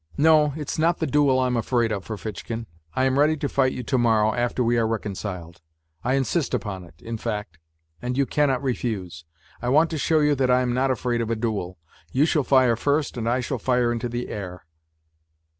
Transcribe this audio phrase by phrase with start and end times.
[0.29, 2.65] "No, it's not the duel I am afraid of, Ferfitchknr!
[2.95, 5.61] I am ready to fight you to morrow, after we are reconciled.
[6.03, 7.59] I insist upon it, in fact,
[8.01, 9.25] and you cannot refuse.
[9.61, 11.77] I want to show you that I am not afraid of a duel.
[12.11, 14.65] You shall fire first and I shall fire into the air.''